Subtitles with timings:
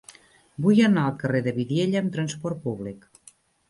[0.65, 3.11] Vull anar al carrer de Vidiella amb trasport públic.